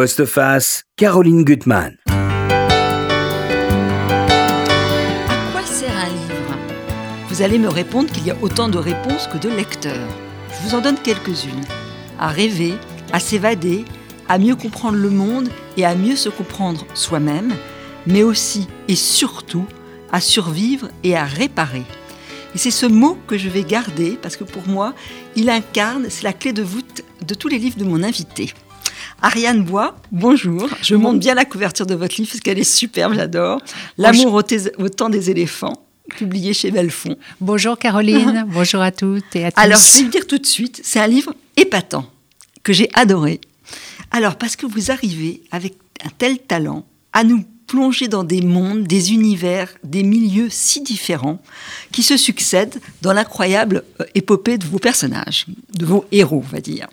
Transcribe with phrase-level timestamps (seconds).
[0.00, 1.94] Postface, Caroline Gutmann.
[2.08, 2.14] À
[5.52, 6.56] quoi sert un livre?
[7.28, 10.08] Vous allez me répondre qu'il y a autant de réponses que de lecteurs.
[10.48, 11.66] Je vous en donne quelques-unes.
[12.18, 12.72] À rêver,
[13.12, 13.84] à s'évader,
[14.26, 17.52] à mieux comprendre le monde et à mieux se comprendre soi-même,
[18.06, 19.66] mais aussi et surtout
[20.10, 21.84] à survivre et à réparer.
[22.54, 24.94] Et c'est ce mot que je vais garder parce que pour moi,
[25.36, 28.54] il incarne, c'est la clé de voûte de tous les livres de mon invité.
[29.22, 30.68] Ariane Bois, bonjour.
[30.82, 33.60] Je monte bien la couverture de votre livre parce qu'elle est superbe, j'adore.
[33.98, 34.42] L'amour au,
[34.82, 37.16] au temps des éléphants publié chez Belfond.
[37.40, 39.60] Bonjour Caroline, bonjour à toutes et à tous.
[39.60, 42.04] Alors, je vais vous dire tout de suite, c'est un livre épatant
[42.62, 43.40] que j'ai adoré.
[44.10, 48.82] Alors, parce que vous arrivez avec un tel talent à nous plonger dans des mondes,
[48.82, 51.40] des univers, des milieux si différents
[51.92, 55.46] qui se succèdent dans l'incroyable euh, épopée de vos personnages,
[55.78, 56.88] de vos héros, on va dire.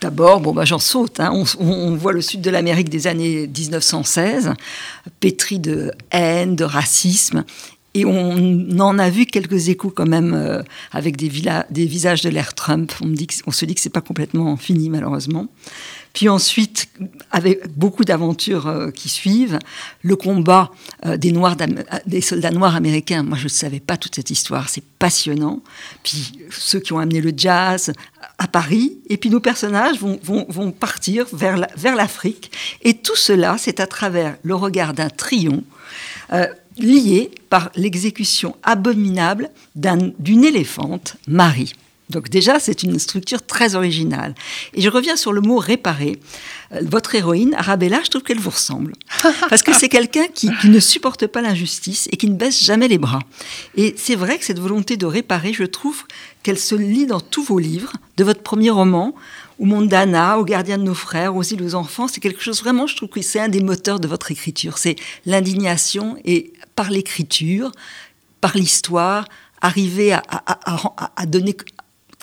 [0.00, 1.20] D'abord, bon, bah, j'en saute.
[1.20, 1.44] Hein.
[1.60, 4.54] On, voit le sud de l'Amérique des années 1916,
[5.20, 7.44] pétri de haine, de racisme.
[7.96, 11.30] Et on en a vu quelques échos quand même euh, avec des,
[11.86, 12.92] visages de l'ère Trump.
[13.00, 15.48] On, me dit on se dit que c'est pas complètement fini malheureusement.
[16.12, 16.90] Puis ensuite,
[17.30, 19.58] avec beaucoup d'aventures euh, qui suivent,
[20.02, 20.70] le combat
[21.06, 23.22] euh, des, soldats noirs américains.
[23.22, 24.68] Moi, je ne savais pas toute cette histoire.
[24.68, 25.62] C'est passionnant.
[26.02, 27.94] Puis ceux qui ont amené le jazz
[28.36, 28.98] à Paris.
[29.08, 32.52] Et puis nos personnages vont partir vers l'Afrique.
[32.82, 35.64] et tout cela, c'est à travers le regard d'un triomphe
[36.78, 41.72] lié par l'exécution abominable d'une éléphante, Marie.
[42.08, 44.34] Donc déjà, c'est une structure très originale.
[44.74, 46.20] Et je reviens sur le mot réparer.
[46.72, 48.92] Euh, votre héroïne, Arabella, je trouve qu'elle vous ressemble.
[49.48, 52.98] Parce que c'est quelqu'un qui, ne supporte pas l'injustice et qui ne baisse jamais les
[52.98, 53.20] bras.
[53.76, 56.04] Et c'est vrai que cette volonté de réparer, je trouve
[56.44, 59.14] qu'elle se lit dans tous vos livres, de votre premier roman,
[59.58, 62.06] au monde d'Anna, au gardien de nos frères, aux îles aux enfants.
[62.06, 64.78] C'est quelque chose vraiment, je trouve que c'est un des moteurs de votre écriture.
[64.78, 67.72] C'est l'indignation et par l'écriture,
[68.40, 69.24] par l'histoire,
[69.60, 70.58] arriver à, à,
[71.16, 71.56] à, donner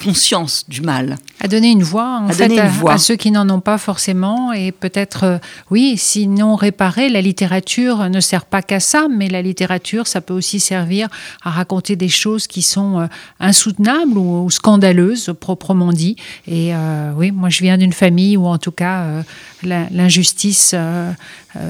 [0.02, 1.18] conscience du mal.
[1.40, 4.52] À donner une voix, en fait, à, ceux qui n'en ont pas forcément.
[4.52, 5.38] Et peut-être, euh,
[5.70, 10.34] oui, sinon réparer, la littérature ne sert pas qu'à ça, mais la littérature, ça peut
[10.34, 11.10] aussi servir
[11.44, 13.08] à raconter des choses qui sont euh,
[13.40, 16.16] insoutenables ou, scandaleuses, proprement dit.
[16.48, 19.24] Et euh, oui, moi, je viens d'une famille où, en tout cas,
[19.64, 20.76] l'injustice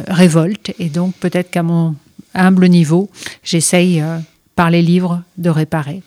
[0.07, 0.72] révolte.
[0.80, 1.96] Et donc, peut-être qu'à mon
[2.33, 3.09] humble niveau,
[3.44, 4.03] j'essaye,
[4.55, 6.01] par les livres, de réparer.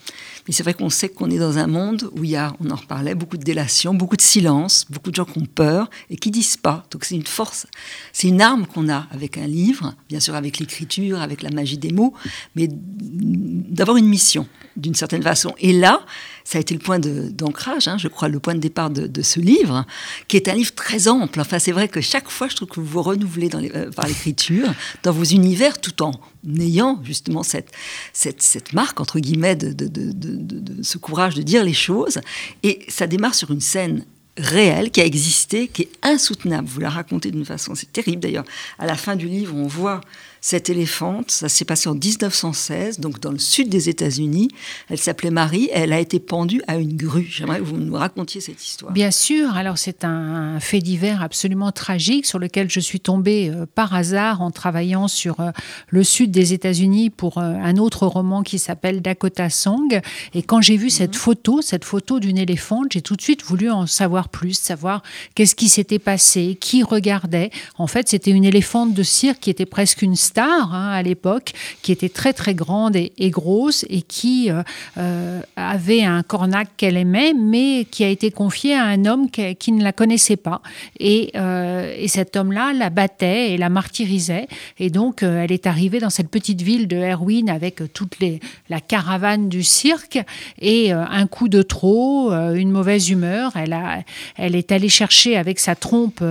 [0.47, 2.71] Mais c'est vrai qu'on sait qu'on est dans un monde où il y a, on
[2.71, 6.17] en reparlait, beaucoup de délation, beaucoup de silence, beaucoup de gens qui ont peur et
[6.17, 6.87] qui disent pas.
[6.93, 7.67] Donc c'est une force,
[8.13, 11.79] c'est une arme qu'on a avec un livre, bien sûr avec l'écriture, avec la magie
[11.79, 12.15] des mots,
[12.55, 15.55] mais d'avoir une mission d'une certaine façon.
[15.59, 16.03] Et là,
[16.47, 19.41] ça a été le point d'ancrage, hein, je crois, le point de départ de, ce
[19.41, 19.85] livre,
[20.29, 21.41] qui est un livre très ample.
[21.41, 24.73] Enfin, c'est vrai que chaque fois, je trouve que vous vous renouvelez euh, par l'écriture,
[25.03, 26.13] dans vos univers, tout en
[26.61, 27.73] ayant justement cette,
[28.13, 32.21] cette, cette marque, entre guillemets, de, de, de, ce courage de dire les choses.
[32.63, 34.05] Et ça démarre sur une scène
[34.39, 36.69] réelle qui a existé, qui est insoutenable.
[36.69, 38.45] Vous la racontez d'une façon, c'est terrible d'ailleurs.
[38.79, 40.01] À la fin du livre, on voit
[40.47, 44.47] cette éléphante, ça s'est passé en 1916, donc dans le sud des États-Unis.
[44.89, 47.27] Elle s'appelait Marie, elle a été pendue à une grue.
[47.29, 48.93] J'aimerais que vous nous racontiez cette histoire.
[48.93, 53.67] Bien sûr, alors c'est un fait divers absolument tragique sur lequel je suis tombée euh,
[53.67, 55.51] par hasard en travaillant sur euh,
[55.89, 60.01] le sud des États-Unis pour euh, un autre roman qui s'appelle Dakota Song.
[60.33, 61.21] Et quand j'ai vu cette mhm.
[61.23, 65.03] photo, cette photo d'une éléphante, j'ai tout de suite voulu en savoir plus, savoir
[65.35, 67.51] qu'est-ce qui s'était passé, qui regardait.
[67.79, 71.53] En fait, c'était une éléphante de cirque qui était presque une star Hein, à l'époque,
[71.83, 74.63] qui était très très grande et, grosse et qui euh,
[74.99, 79.73] euh, avait un cornac qu'elle aimait, mais qui a été confié à un homme qui,
[79.73, 80.61] ne la connaissait pas.
[80.99, 84.49] Et, euh, et cet homme-là la battait et la martyrisait.
[84.79, 88.17] Et donc, elle est arrivée dans cette petite ville de Erwin avec toute
[88.69, 90.19] la caravane du cirque
[90.61, 93.53] et un coup de trop, une mauvaise humeur.
[93.57, 96.23] Elle est allée chercher avec sa trompe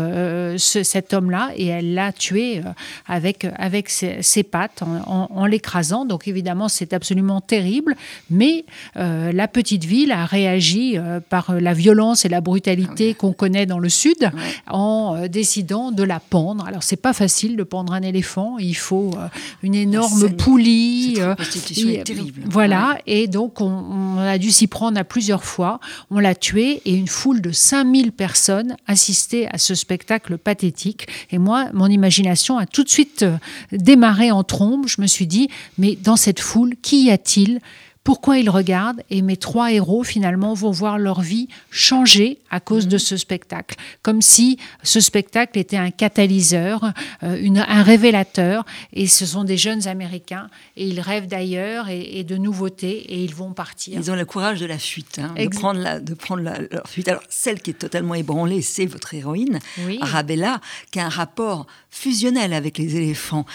[0.58, 2.62] cet homme-là et elle l'a tué
[3.08, 3.90] avec, avec
[4.22, 6.06] ses, pattes en, l'écrasant.
[6.06, 7.96] Donc évidemment, c'est absolument terrible.
[8.30, 8.66] Mais
[8.98, 13.34] euh, la petite ville a réagi euh, par la violence et la brutalité ah qu'on
[13.34, 14.30] connaît dans le sud
[14.70, 16.66] en euh, décidant de la pendre.
[16.68, 18.58] Alors c'est pas facile de pendre un éléphant.
[18.58, 19.12] Il faut
[19.64, 21.18] une énorme poulie.
[21.50, 22.42] Cette terrible.
[22.46, 22.98] Voilà.
[23.08, 25.80] Et donc on, on a dû s'y prendre à plusieurs fois.
[26.10, 31.08] On l'a tué et une foule de 5000 personnes assistaient à ce spectacle pathétique.
[31.32, 33.26] Et moi, mon imagination a tout de suite
[33.78, 37.60] démarré en trombe, je me suis dit, mais dans cette foule, qui y a-t-il?
[38.06, 39.02] Pourquoi ils regardent.
[39.10, 43.76] Et mes trois héros finalement vont voir leur vie changer à cause de ce spectacle,
[44.04, 46.94] comme si ce spectacle était un catalyseur,
[47.24, 48.64] euh, une, un révélateur.
[48.94, 50.50] Et ce sont des jeunes Américains.
[50.78, 52.98] Et ils rêvent d'ailleurs et, de nouveautés.
[53.12, 54.00] Et ils vont partir.
[54.00, 57.08] Ils ont le courage de la fuite, hein, de prendre, la, de prendre leur fuite.
[57.08, 59.60] Alors celle qui est totalement ébranlée, c'est votre héroïne,
[60.02, 60.62] Arabella,
[60.92, 63.46] qui a un rapport fusionnel avec les éléphants.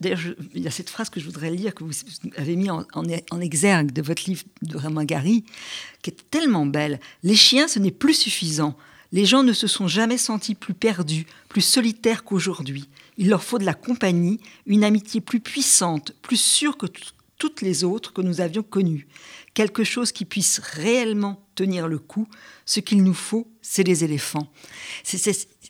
[0.00, 0.20] D'ailleurs,
[0.54, 1.92] il y a cette phrase que je voudrais lire, que vous
[2.36, 5.44] avez mis en, en, exergue de votre livre de Raymond Gary,
[6.02, 7.00] qui est tellement belle.
[7.22, 8.76] Les chiens, ce n'est plus suffisant.
[9.12, 12.88] Les gens ne se sont jamais sentis plus perdus, plus solitaires qu'aujourd'hui.
[13.16, 16.86] Il leur faut de la compagnie, une amitié plus puissante, plus sûre que
[17.38, 19.06] toutes les autres que nous avions connues.
[19.54, 22.28] Quelque chose qui puisse réellement tenir le coup.
[22.64, 24.50] Ce qu'il nous faut, c'est les éléphants.
[25.02, 25.18] C'est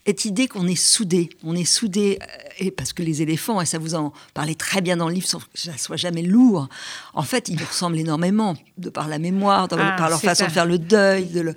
[0.08, 3.66] cette idée qu'on est soudés, on est soudés, euh, et parce que les éléphants, et
[3.66, 6.66] ça vous en parlez très bien dans le livre, sans que ça soit jamais lourd,
[7.12, 10.50] en fait, ils nous ressemblent énormément, de par la mémoire, ah, par leur façon de
[10.50, 11.50] faire le deuil, de le,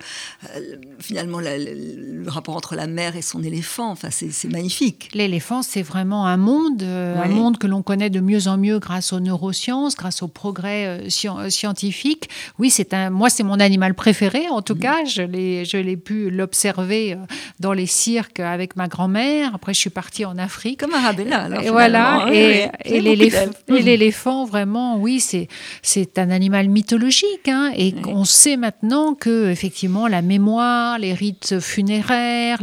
[0.54, 5.08] euh, finalement le, rapport entre la mère et son éléphant, enfin, c'est magnifique.
[5.14, 8.78] L'éléphant, c'est vraiment un monde, euh, un monde que l'on connaît de mieux en mieux
[8.78, 12.28] grâce aux neurosciences, grâce aux progrès scientifiques.
[12.58, 14.78] Oui, c'est un, moi, c'est mon animal préféré, en tout mm.
[14.78, 17.16] cas, je l'ai pu l'observer
[17.58, 19.54] dans les cirques avec ma grand-mère.
[19.54, 20.80] Après, je suis partie en Afrique.
[20.80, 21.62] Comme Arabella, alors.
[21.62, 22.28] Et voilà.
[22.32, 25.48] et, et l'éléphant, vraiment, oui, c'est
[25.82, 27.48] c'est un animal mythologique.
[27.48, 32.58] Hein, et on sait maintenant que, effectivement, la mémoire, les rites funéraires,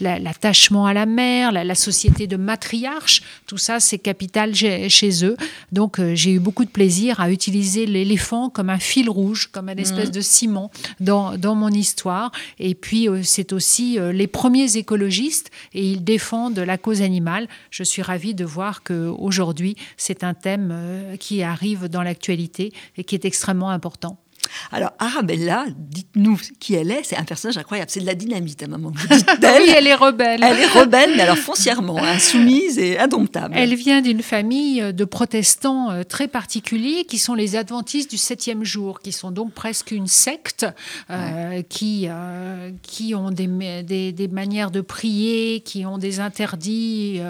[0.00, 5.36] l'attachement à la mère, la, société de matriarche, tout ça, c'est capital chez, eux.
[5.72, 9.68] Donc, euh, j'ai eu beaucoup de plaisir à utiliser l'éléphant comme un fil rouge, comme
[9.68, 10.12] une espèce mm.
[10.12, 12.32] de ciment dans, dans mon histoire.
[12.58, 15.09] Et puis, euh, c'est aussi euh, les premiers écologistes
[15.74, 17.48] et ils défendent la cause animale.
[17.70, 23.04] Je suis ravie de voir qu'aujourd'hui, c'est un thème euh, qui arrive dans l'actualité et
[23.04, 24.18] qui est extrêmement important.
[24.72, 27.02] Alors, Arabella, dites-nous qui elle est.
[27.04, 27.90] C'est un personnage incroyable.
[27.90, 28.92] C'est de la dynamite à un moment.
[29.10, 30.42] oui, elle est rebelle.
[30.42, 33.54] Elle est rebelle, mais alors foncièrement, insoumise et indomptable.
[33.56, 38.64] Elle vient d'une famille de protestants euh, très particuliers qui sont les adventistes du septième
[38.64, 40.66] jour, qui sont donc presque une secte,
[41.10, 43.46] euh, qui, euh, qui ont des,
[43.82, 47.20] des, manières de prier, qui ont des interdits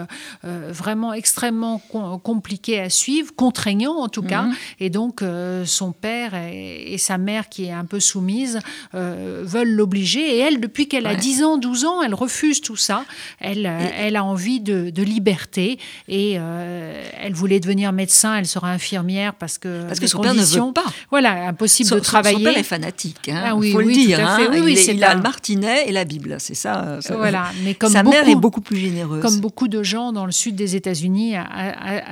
[0.43, 1.79] vraiment extrêmement
[2.23, 4.43] compliqués à suivre, contraignants en tout cas.
[4.43, 4.55] Mhm.
[4.79, 5.23] Et donc,
[5.65, 8.59] son père et, et sa mère qui est un peu soumise
[8.95, 10.37] euh, veulent l'obliger.
[10.37, 13.05] Et elle, depuis qu'elle a 10 ans, 12 ans, elle refuse tout ça.
[13.39, 18.69] Elle, euh, elle a envie de, liberté et euh, elle voulait devenir médecin, elle sera
[18.69, 20.85] infirmière parce que parce que son père ne veut pas.
[21.09, 22.37] Voilà, impossible de travailler.
[22.37, 24.19] Son père est fanatique, hein, ah, oui, faut le dire.
[24.19, 24.37] Hein.
[24.51, 28.03] Oui, il, il a le martinet et la Bible, c'est ça, Voilà, mais comme sa
[28.03, 29.23] beaucoup, mère est beaucoup plus généreuse.
[29.23, 31.47] Comme beaucoup de gens dans le sud des États-Unis à,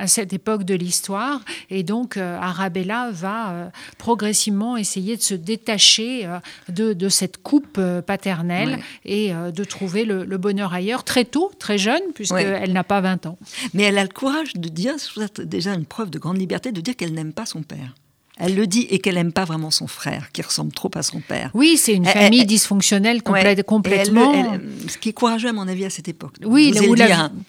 [0.00, 6.38] à, cette époque de l'histoire, et donc Arabella va progressivement essayer de se détacher euh,
[6.68, 11.50] de, de cette coupe euh, paternelle et euh, de trouver le, bonheur ailleurs très tôt,
[11.58, 13.38] très jeune, puisqu'elle n'a pas 20 ans.
[13.74, 16.80] Mais elle a le courage de dire, c'est déjà une preuve de grande liberté, de
[16.80, 17.94] dire qu'elle n'aime pas son père.
[18.42, 21.20] Elle le dit et qu'elle n'aime pas vraiment son frère, qui ressemble trop à son
[21.20, 21.50] père.
[21.52, 24.56] Oui, c'est une famille dysfonctionnelle complètement.
[24.88, 26.36] ce qui est courageux, à mon avis, à cette époque.
[26.44, 26.72] Oui,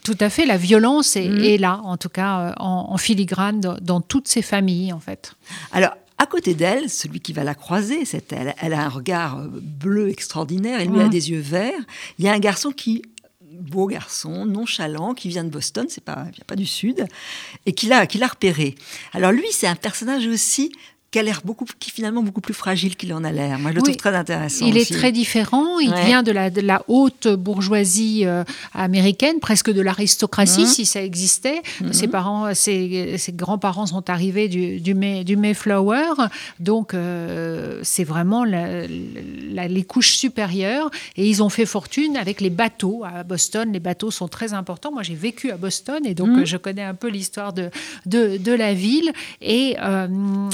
[0.04, 0.46] tout à fait.
[0.46, 1.62] La violence est, mm.
[1.62, 5.34] là, en tout cas, en, filigrane dans, dans, toutes ces familles, en fait.
[5.72, 5.92] Alors,
[6.22, 8.54] à côté d'elle, celui qui va la croiser, c'est elle.
[8.62, 11.82] Elle a un regard euh, bleu extraordinaire, elle lui a des yeux verts.
[12.20, 13.02] Il y a un garçon qui
[13.42, 17.08] beau garçon, nonchalant, qui vient de Boston, c'est pas, vient pas du sud,
[17.66, 18.76] et qui l'a, qui l'a repéré.
[19.14, 20.72] Alors lui, c'est un personnage aussi
[21.12, 23.60] qui a l'air beaucoup, qui finalement beaucoup plus fragile qu'il en a l'air.
[23.60, 24.66] Moi, je le trouve très intéressant.
[24.66, 25.78] Il est très différent.
[25.80, 30.68] Il vient de la, de la haute bourgeoisie euh, américaine, presque de l'aristocratie, mmh.
[30.68, 31.62] si ça existait.
[31.82, 31.92] Mmh.
[31.92, 34.94] Ses parents, ses, ses grands-parents sont arrivés du, du,
[35.26, 36.14] du Mayflower,
[36.62, 40.90] donc euh, c'est vraiment la, les couches supérieures.
[41.18, 43.74] Et ils ont fait fortune avec les bateaux à Boston.
[43.74, 44.94] Les bateaux sont très importants.
[44.94, 46.46] Moi, j'ai vécu à Boston et donc mmh.
[46.46, 47.70] je connais un peu l'histoire de,
[48.06, 49.12] de, de, la ville.
[49.42, 50.08] Et euh,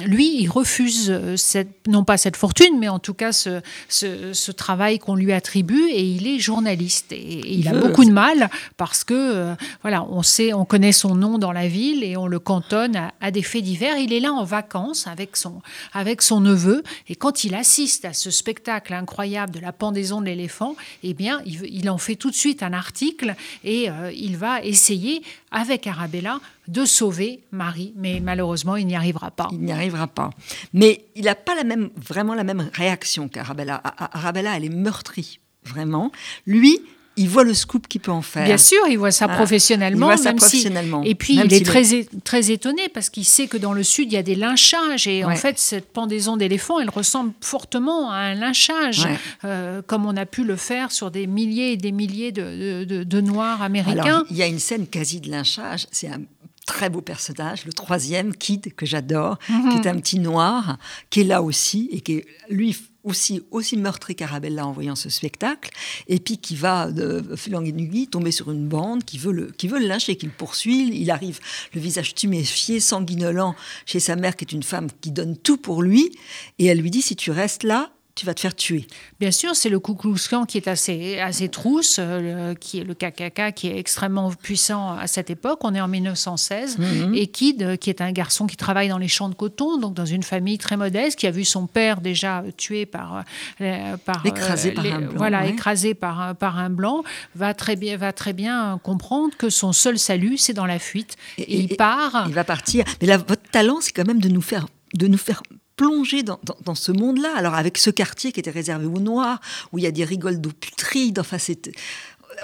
[0.05, 4.51] lui, il refuse euh, cette, non pas cette fortune, mais en tout cas ce, ce,
[4.51, 7.11] travail qu'on lui attribue et il est journaliste.
[7.11, 11.15] Et, il a beaucoup de mal parce que, euh, voilà, on sait, on connaît son
[11.15, 13.97] nom dans la ville et on le cantonne à, des faits divers.
[13.97, 15.61] Il est là en vacances avec son,
[15.93, 20.25] avec son neveu et quand il assiste à ce spectacle incroyable de la pendaison de
[20.25, 24.61] l'éléphant, eh bien, il, en fait tout de suite un article et euh, il va
[24.61, 29.47] essayer avec Arabella de sauver Marie, mais malheureusement, il n'y arrivera pas.
[29.51, 30.31] Il n'y arrivera pas.
[30.73, 33.81] Mais il n'a pas la même, vraiment la même réaction qu'Arabella.
[33.83, 36.11] Arabella, elle est meurtrie, vraiment.
[36.45, 36.81] Lui,
[37.17, 38.45] il voit le scoop qu'il peut en faire.
[38.45, 40.07] Bien sûr, il voit ça Ah, professionnellement.
[40.11, 41.83] il voit ça même si- professionnellement, Et puis, il est très,
[42.23, 45.07] très étonné parce qu'il sait que dans le Sud, il y a des lynchages.
[45.07, 49.19] Et en fait, cette pendaison d'éléphants, elle ressemble fortement à un lynchage, Ouais.
[49.45, 52.83] euh, comme on a pu le faire sur des milliers et des milliers de, de-
[52.85, 54.01] de- de Noirs américains.
[54.03, 55.87] Alors, il y a une scène quasi de lynchage.
[55.91, 56.21] C'est un
[56.65, 59.69] très beau personnage, le troisième, Kid, que j'adore, Mhm.
[59.69, 60.77] qui est un petit noir,
[61.09, 62.75] qui est là aussi, et qui est, lui,
[63.07, 65.71] aussi, aussi meurtri qu'Arabella en voyant ce spectacle,
[66.07, 67.23] et puis qui va, de
[67.65, 70.89] aiguille, tomber sur une bande qui veut le, qui veut le lyncher, qui le poursuit.
[70.93, 71.39] Il arrive,
[71.73, 75.81] le visage tuméfié, sanguinolent, chez sa mère, qui est une femme qui donne tout pour
[75.81, 76.11] lui,
[76.59, 78.87] et elle lui dit, si tu restes là, tu vas te faire tuer.
[79.19, 82.79] Bien sûr, c'est le Ku Klux Klan qui est assez, assez trousse, euh, le- qui
[82.79, 85.59] est le KKK, qui est extrêmement puissant à cette époque.
[85.63, 86.77] On est en 1916.
[86.79, 87.13] Mhm.
[87.15, 89.93] Et Kid, euh, qui est un garçon qui travaille dans les champs de coton, donc
[89.93, 93.23] dans une famille très modeste, qui a vu son père déjà tué par...
[93.61, 95.49] euh, par Écrasé par les- un blanc, Voilà, ouais.
[95.51, 97.03] écrasé par, par un blanc,
[97.35, 101.15] va très, bien, va très bien comprendre que son seul salut, c'est dans la fuite.
[101.37, 102.25] Et, il part...
[102.27, 102.83] Il va partir.
[103.01, 105.43] Mais là, votre talent, c'est quand même de nous faire, de nous faire
[105.77, 107.29] plonger dans, dans- dans ce monde-là.
[107.37, 109.39] Alors, avec ce quartier qui était réservé aux Noirs,
[109.71, 111.71] où il y a des rigoles d'eau putride, enfin, c'est.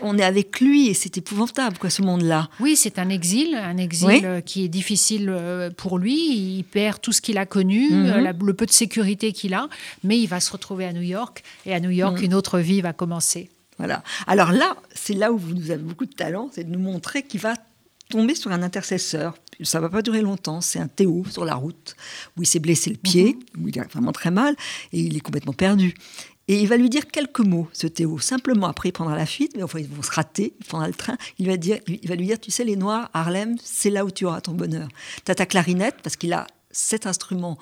[0.02, 2.50] On est avec lui et c'est épouvantable, quoi, ce monde-là.
[2.60, 4.22] Oui, c'est un exil, un exil Oui.
[4.24, 6.16] euh, qui est difficile euh, pour lui.
[6.58, 8.06] Il perd tout ce qu'il a connu, Mhm.
[8.08, 9.68] euh, la- le peu de sécurité qu'il a,
[10.04, 11.44] mais il va se retrouver à New York.
[11.68, 12.26] Et à New York, Mhm.
[12.26, 13.52] une autre vie va commencer.
[13.78, 14.04] Voilà.
[14.26, 17.22] Alors là, c'est là où vous nous avez beaucoup de talent, c'est de nous montrer
[17.24, 17.54] qu'il va
[18.10, 19.36] tomber sur un intercesseur.
[19.62, 20.62] Ça va pas durer longtemps.
[20.62, 21.96] C'est un Théo sur la route
[22.38, 24.56] où il s'est blessé le pied, où il a vraiment très mal
[24.92, 25.94] et il est complètement perdu.
[26.48, 28.20] Et il va lui dire quelques mots, ce Théo.
[28.20, 30.94] Simplement, après, il prendra la fuite, mais enfin, ils vont se rater, il prendra le
[30.94, 31.18] train.
[31.40, 34.12] Il va, dire, il va lui dire, tu sais, les Noirs, Harlem, c'est là où
[34.12, 34.90] tu auras ton bonheur.
[35.26, 37.58] Tu as ta clarinette, parce qu'il a cet instrument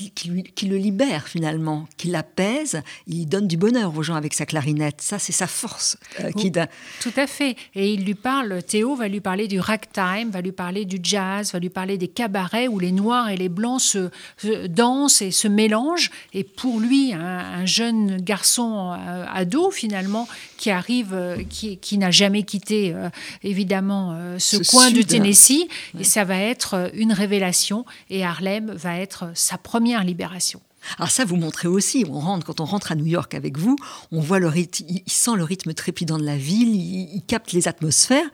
[0.00, 4.14] qui, qui lui- qui le libère finalement, qui l'apaise, il donne du bonheur aux gens
[4.14, 5.00] avec sa clarinette.
[5.02, 5.98] Ça, c'est sa force.
[6.20, 6.68] euh, qui d'un-
[7.00, 7.56] Tout à fait.
[7.74, 11.52] Et il lui parle, Théo va lui parler du ragtime, va lui parler du jazz,
[11.52, 15.30] va lui parler des cabarets où les noirs et les blancs se, se dansent et
[15.30, 16.10] se mélangent.
[16.32, 20.26] Et pour lui, un, un jeune garçon euh, ado finalement
[20.56, 22.94] qui arrive, euh, qui, qui n'a jamais quitté
[23.42, 25.04] évidemment ce, Ce coin du.
[25.04, 25.66] Tennessee,
[25.98, 27.84] et ça va être une révélation.
[28.10, 30.60] Et Harlem va être sa première libération.
[30.96, 33.76] Alors ça, vous montrez aussi, on rentre, quand on rentre à New York avec vous,
[34.12, 37.52] on voit le rythme, il sent le rythme trépidant de la ville, il, il capte
[37.52, 38.24] les atmosphères,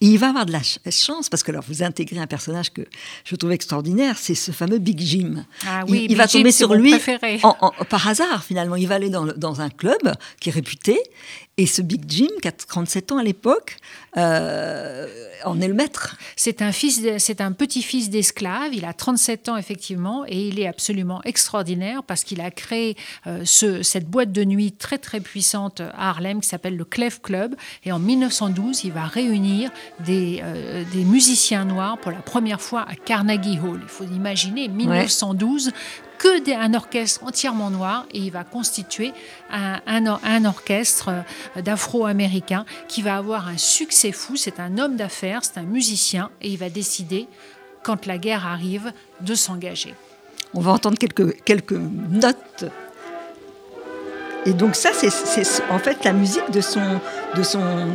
[0.00, 2.72] et il va avoir de la ch- chance, parce que alors vous intégrez un personnage
[2.72, 2.82] que
[3.24, 5.44] je trouve extraordinaire, c'est ce fameux Big Jim.
[5.66, 7.40] Ah oui, il, Big va Jim, tomber c'est sur lui préféré.
[7.42, 8.76] en- en- par hasard, finalement.
[8.76, 10.96] Il va aller dans, le- dans un club qui est réputé,
[11.58, 13.76] et ce Big Jim, qui a 37 ans à l'époque,
[14.18, 15.06] euh,
[15.44, 16.16] en est le maître.
[16.36, 20.58] C'est un, fils de- c'est un petit-fils d'esclave, il a 37 ans effectivement, et il
[20.60, 22.96] est absolument extraordinaire parce qu'il a créé
[23.26, 27.20] euh, ce- cette boîte de nuit très très puissante à Harlem qui s'appelle le Clef
[27.22, 27.54] Club.
[27.84, 29.70] Et en 1912, il va réunir
[30.04, 33.80] des, euh, des musiciens noirs pour la première fois à Carnegie Hall.
[33.82, 35.70] Il faut imaginer 1912
[36.18, 39.12] que des- un orchestre entièrement noir et il va constituer
[39.50, 41.10] un, un or- un orchestre
[41.56, 44.36] euh, d'afro-américains qui va avoir un succès fou.
[44.36, 47.28] C'est un homme d'affaires, c'est un musicien et il va décider,
[47.82, 49.94] quand la guerre arrive, de s'engager.
[50.54, 52.64] On va entendre quelques, quelques notes.
[54.44, 55.10] Et donc ça, c'est
[55.70, 57.00] en fait la musique de son,
[57.34, 57.88] de son,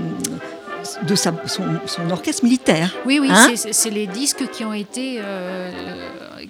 [1.03, 2.93] de sa, son, son orchestre militaire.
[3.05, 5.71] Oui, oui, Hein c'est- c'est les disques qui ont été, euh,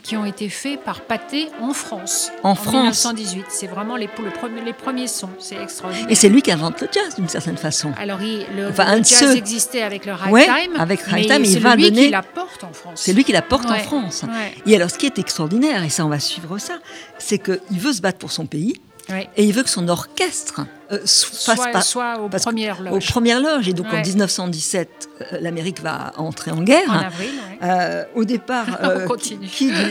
[0.03, 2.31] qui ont été faits par Pathé en France.
[2.43, 3.05] En France.
[3.05, 3.45] 1918.
[3.49, 5.29] C'est vraiment les, pour le premier- les premiers sons.
[5.39, 6.07] C'est extraordinaire.
[6.09, 7.91] Et c'est lui qui invente le jazz d'une certaine façon.
[7.99, 11.43] Alors, il- le, Enfin, le jazz ceux- existait avec le Ouais, ragtime, avec mais ragtime,
[11.45, 13.01] il c'est va lui donner- qui la porte en France.
[13.03, 14.23] C'est lui qui la porte en Ouais, France.
[14.23, 14.53] ouais.
[14.65, 16.79] Et alors, ce qui est extraordinaire, et ça, on va suivre ça,
[17.17, 18.79] c'est qu'il veut se battre pour son pays
[19.09, 19.27] Ouais.
[19.35, 23.07] et il veut que son orchestre euh, Soit, pas- soit aux premières aux loges.
[23.09, 23.67] premières loges.
[23.67, 24.01] Et donc, en Ouais.
[24.03, 26.89] 1917, euh, l'Amérique va entrer en guerre.
[26.89, 27.57] En avril, ouais.
[27.69, 29.07] Euh, au départ, euh,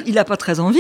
[0.07, 0.79] il n'a pas très envie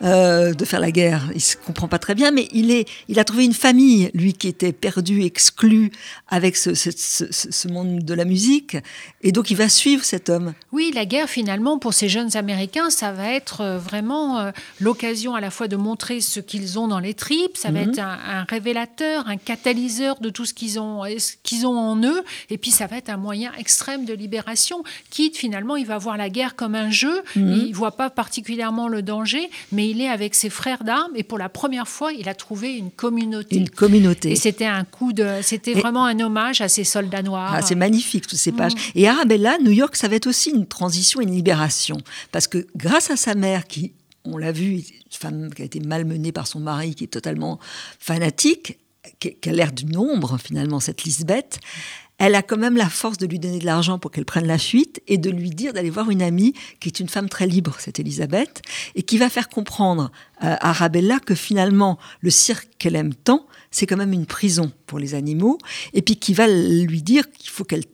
[0.00, 1.22] de faire la guerre.
[1.34, 4.32] Il se comprend pas très bien, mais il est, il a trouvé une famille, lui
[4.34, 5.92] qui était perdu, exclu
[6.28, 8.76] avec ce, ce- ce- ce monde de la musique,
[9.22, 10.54] et donc il va suivre cet homme.
[10.72, 14.50] Oui, la guerre, finalement, pour ces jeunes Américains, ça va être vraiment
[14.80, 17.88] l'occasion à la fois de montrer ce qu'ils ont dans les tripes, ça va Mhm.
[17.90, 21.78] être un, un révélateur, un catalyseur de tout ce qu'ils ont, euh, ce qu'ils ont
[21.78, 24.82] en eux, et puis ça va être un moyen extrême de libération.
[25.10, 27.52] Quitte, finalement, il va voir la guerre comme un jeu, Mhm.
[27.52, 31.22] il ne voit pas particulièrement le danger, mais il est avec ses frères d'armes, et
[31.22, 33.56] pour la première fois, il a trouvé une communauté.
[33.56, 34.32] Une communauté.
[34.32, 37.52] Et c'était un coup de, c'était vraiment un hommage à ces soldats noirs.
[37.54, 38.74] Ah, c'est magnifique, toutes ces pages.
[38.74, 38.78] Mm.
[38.96, 41.98] Et Arabella, New York, ça va être aussi une transition et une libération.
[42.30, 43.92] Parce que grâce à sa mère, qui,
[44.24, 47.58] on l'a vu, une femme qui a été malmenée par son mari, qui est totalement
[47.98, 48.78] fanatique,
[49.18, 51.58] qui a l'air d'une ombre finalement, cette Lisbeth,
[52.18, 54.58] elle a quand même la force de lui donner de l'argent pour qu'elle prenne la
[54.58, 57.76] fuite et de lui dire d'aller voir une amie qui est une femme très libre,
[57.80, 58.62] cette Elisabeth,
[58.94, 63.86] et qui va faire comprendre à Arabella que finalement le cirque qu'elle aime tant, c'est
[63.86, 65.58] quand même une prison pour les animaux,
[65.94, 67.84] et puis qui va lui dire qu'il faut qu'elle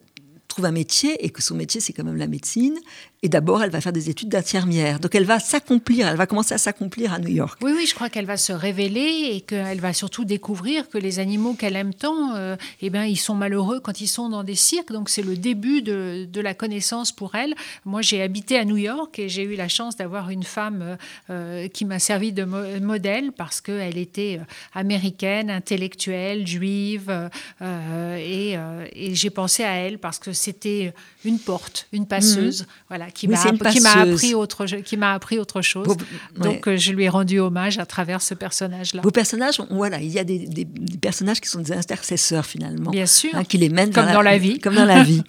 [0.46, 2.76] trouve un métier et que son métier c'est quand même la médecine
[3.22, 5.00] et d'abord, elle va faire des études d'infirmière.
[5.00, 7.58] Donc, elle va s'accomplir, elle va commencer à s'accomplir à New York.
[7.62, 11.18] Oui, oui, je crois qu'elle va se révéler et qu'elle va surtout découvrir que les
[11.18, 14.54] animaux qu'elle aime tant, euh, eh ben, ils sont malheureux quand ils sont dans des
[14.54, 14.92] cirques.
[14.92, 17.54] Donc, c'est le début de, de, la connaissance pour elle.
[17.84, 20.96] Moi, j'ai habité à New York et j'ai eu la chance d'avoir une femme
[21.28, 24.44] euh, qui m'a servi de modèle parce qu'elle était euh,
[24.74, 27.30] américaine, intellectuelle, juive.
[27.60, 28.56] et,
[28.92, 30.92] et j'ai pensé à elle parce que c'était
[31.24, 32.62] une porte, une passeuse.
[32.62, 32.66] Mhm.
[32.88, 35.96] Voilà qui m'a appris autre qui m'a appris autre chose.
[36.36, 39.02] Donc euh, je lui ai rendu hommage à travers ce personnage-là.
[39.02, 40.66] Vos personnages, voilà, il y a des,
[41.00, 44.38] personnages qui sont des intercesseurs finalement, bien sûr, hein, qui les mènent comme dans la,
[44.38, 45.22] vie, comme dans la vie.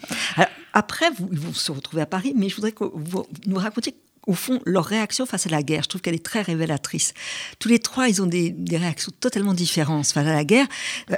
[0.74, 3.96] après, vous, ils vont se retrouver à Paris, mais je voudrais que vous nous racontiez
[4.30, 7.16] au fond, leur réaction face à la guerre, je trouve qu'elle est très révélatrice.
[7.58, 10.68] Tous les trois, ils ont des, réactions totalement différentes face à la guerre.
[11.12, 11.16] Euh,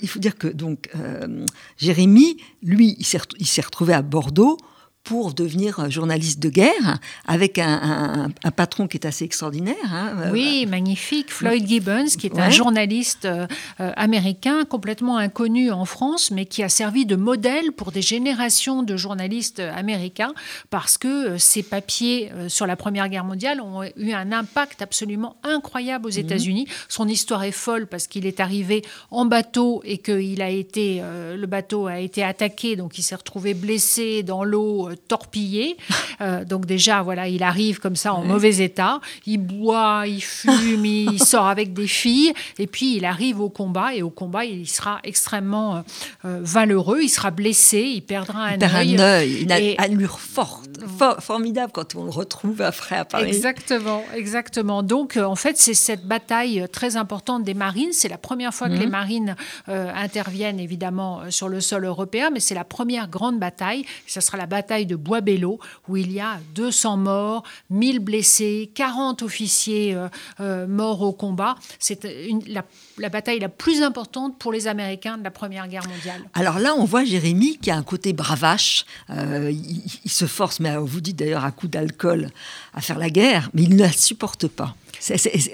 [0.00, 1.44] il faut dire que donc euh,
[1.78, 3.04] Jérémy, lui, il
[3.46, 4.56] s'est retrouvé à Bordeaux
[5.04, 9.76] pour devenir journaliste de guerre, avec un, patron qui est assez extraordinaire.
[9.84, 11.30] Hein, euh, oui, magnifique.
[11.30, 13.46] Floyd Gibbons, qui est un journaliste euh,
[13.78, 18.96] américain complètement inconnu en France, mais qui a servi de modèle pour des générations de
[18.96, 20.32] journalistes américains,
[20.70, 25.36] parce que euh, ses papiers sur la Première Guerre mondiale ont eu un impact absolument
[25.42, 26.18] incroyable aux mhm.
[26.18, 26.66] États-Unis.
[26.88, 31.02] Son histoire est folle parce qu'il est arrivé en bateau et que il a été,
[31.02, 35.76] le bateau a été attaqué, donc il s'est retrouvé blessé dans l'eau torpillé.
[36.20, 39.00] Euh, donc déjà, voilà, il arrive comme ça en mauvais état.
[39.26, 42.32] Il boit, il fume, il sort avec des filles.
[42.60, 43.96] Et puis il arrive au combat.
[43.96, 45.80] Et au combat, il sera extrêmement euh,
[46.24, 47.00] euh, valeureux.
[47.02, 47.80] Il sera blessé.
[47.80, 48.96] Il perdra un il œil.
[48.96, 49.38] Un œil.
[49.42, 50.70] Il a une allure forte,
[51.18, 53.26] formidable quand on le retrouve après à Paris.
[53.26, 54.84] Exactement, exactement.
[54.84, 57.92] Donc en fait, c'est cette bataille très importante des marines.
[57.92, 58.92] C'est la première fois que les mhm.
[58.92, 59.36] marines
[59.66, 63.84] interviennent évidemment sur le sol européen, mais c'est la première grande bataille.
[64.06, 69.22] Ça sera la bataille de Bois-Bello, où il y a 200 morts, 1000 blessés, 40
[69.22, 70.08] officiers euh,
[70.40, 71.56] euh, morts au combat.
[71.78, 72.06] C'est
[72.46, 76.22] la, bataille la plus importante pour les Américains de la Première Guerre mondiale.
[76.34, 78.84] Alors là, on voit Jérémy qui a un côté bravache.
[79.10, 82.30] Euh, il, se force, mais vous dites d'ailleurs à coup d'alcool,
[82.72, 84.74] à faire la guerre, mais il ne la supporte pas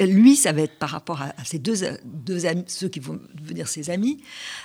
[0.00, 4.22] lui, ça va être par rapport à, deux, amis, ceux qui vont devenir ses amis.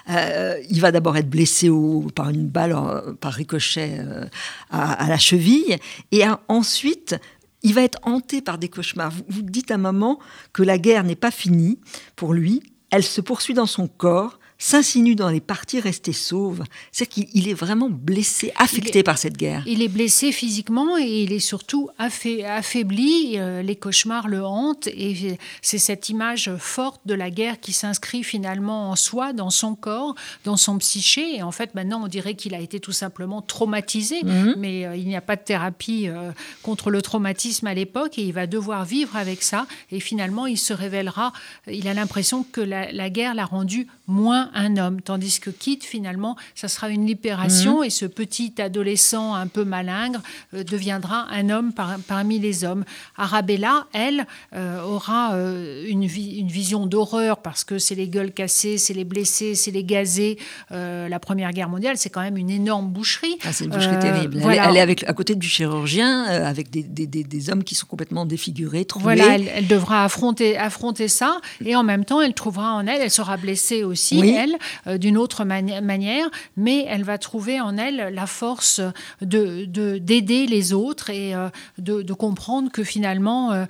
[0.09, 1.69] Euh, il va d'abord être blessé
[2.13, 2.75] par une balle,
[3.19, 4.25] par ricochet euh,
[4.69, 5.77] à, la cheville,
[6.11, 7.15] et ensuite
[7.63, 9.11] il va être hanté par des cauchemars.
[9.11, 10.19] Vous, vous dites à moment
[10.53, 11.79] que la guerre n'est pas finie
[12.15, 16.63] pour lui, elle se poursuit dans son corps, s'insinue dans les parties restées sauves.
[16.91, 19.63] C'est qu'il est vraiment blessé, affecté par cette guerre.
[19.65, 23.33] Il est blessé physiquement et il est surtout affaibli.
[23.35, 28.23] Euh, les cauchemars le hantent et c'est cette image forte de la guerre qui s'inscrit
[28.23, 31.35] finalement en soi, dans son corps, dans son psyché.
[31.35, 34.55] Et en fait, maintenant, on dirait qu'il a été tout simplement traumatisé, mhm.
[34.57, 36.31] mais euh, il n'y a pas de thérapie euh,
[36.63, 39.67] contre le traumatisme à l'époque et il va devoir vivre avec ça.
[39.91, 41.33] Et finalement, il se révélera,
[41.67, 45.79] il a l'impression que la, la guerre l'a rendu moins un homme, tandis que Kit,
[45.81, 47.86] finalement, ça sera une libération mhm.
[47.86, 50.21] et ce petit adolescent un peu malingre
[50.53, 51.71] euh, deviendra un homme
[52.08, 52.86] parmi les hommes.
[53.17, 58.77] Arabella, elle, euh, aura euh, une, une, vision d'horreur parce que c'est les gueules cassées,
[58.77, 60.38] c'est les blessés, c'est les gazés.
[60.69, 63.38] la Première Guerre mondiale, c'est quand même une énorme boucherie.
[63.43, 64.41] Ah, c'est une boucherie terrible.
[64.43, 68.25] Elle, est avec, à côté du chirurgien, avec des, des, des, hommes qui sont complètement
[68.25, 69.03] défigurés, troués.
[69.03, 73.12] Voilà, elle, devra affronter, affronter ça et en même temps, elle trouvera en elle, elle
[73.12, 74.19] sera blessée aussi.
[74.19, 74.34] Oui.
[74.87, 78.81] Euh, d'une autre manière, mais elle va trouver en elle la force
[79.21, 83.65] de d'aider les autres et euh, de, comprendre que finalement, euh,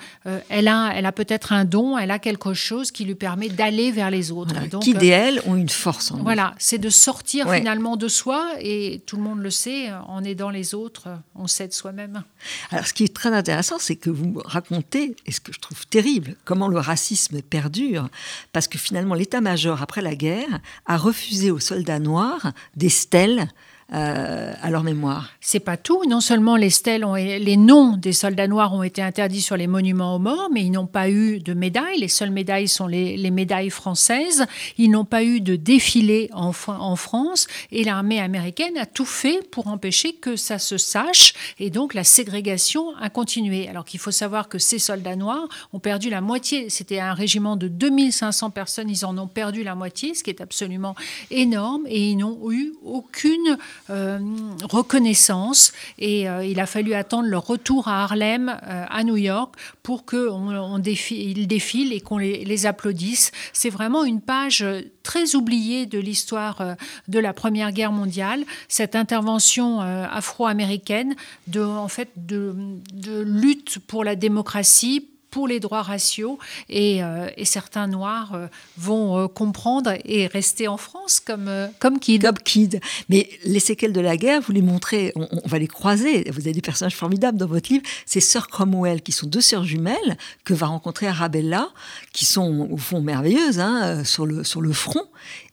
[0.50, 3.92] elle a, elle a peut-être un don, elle a quelque chose qui lui permet d'aller
[3.92, 4.56] vers les autres.
[4.82, 9.18] qui d'elles ont une force en Voilà, c'est de sortir finalement de soi et tout
[9.18, 12.24] le monde le sait, en aidant les autres, on s'aide soi-même.
[12.72, 15.86] Alors, ce qui est très intéressant, c'est que vous racontez, et ce que je trouve
[15.88, 18.10] terrible, comment le racisme perdure,
[18.52, 20.55] parce que finalement, l'état-major, après la guerre,
[20.86, 23.48] a refusé aux soldats noirs des stèles
[23.94, 25.30] euh, à leur mémoire.
[25.42, 26.02] C'est pas tout.
[26.10, 29.68] Non seulement les stèles, ont, les noms des soldats noirs ont été interdits sur les
[29.68, 32.00] monuments aux morts, mais ils n'ont pas eu de médailles.
[32.00, 34.48] Les seules médailles sont les, médailles françaises.
[34.80, 37.46] Ils n'ont pas eu de défilé en, France.
[37.72, 41.34] Et l'armée américaine a tout fait pour empêcher que ça se sache.
[41.60, 43.70] Et donc la ségrégation a continué.
[43.70, 46.72] Alors qu'il faut savoir que ces soldats noirs ont perdu la moitié.
[46.72, 48.90] C'était un régiment de 2500 personnes.
[48.90, 50.96] Ils en ont perdu la moitié, ce qui est absolument
[51.30, 51.84] énorme.
[51.88, 58.04] Et ils n'ont eu aucune reconnaissance et euh, il a fallu attendre leur retour à
[58.04, 63.32] Harlem, euh, à New York, pour qu'ils on défilent et qu'on les, applaudisse.
[63.54, 64.66] C'est vraiment une page
[65.04, 66.76] très oubliée de l'histoire
[67.08, 71.16] de la Première Guerre mondiale, cette intervention afro-américaine
[71.48, 77.88] de, en fait, de lutte pour la démocratie, pour les droits raciaux et, euh, certains
[77.88, 82.22] Noirs euh, vont euh, comprendre et rester en France comme, comme Kid.
[82.22, 82.80] Comme Kid.
[83.10, 86.32] Mais les séquelles de la guerre, vous les montrez, on, va les croiser.
[86.32, 87.84] Vous avez des personnages formidables dans votre livre.
[88.06, 91.68] C'est Sœur Cromwell, qui sont deux sœurs jumelles que va rencontrer Arabella,
[92.14, 95.04] qui sont au fond merveilleuses hein, sur, le, sur le front